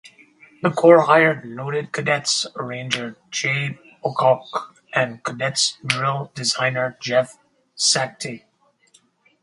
[0.63, 7.37] The corps hired noted Cadets arranger Jay Bocook and Cadets drill designer Jeff
[7.77, 8.41] Sacktig.